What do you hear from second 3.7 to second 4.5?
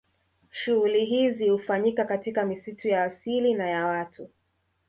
watu